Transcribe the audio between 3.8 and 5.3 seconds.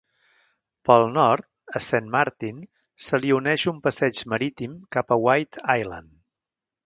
passeig marítim cap a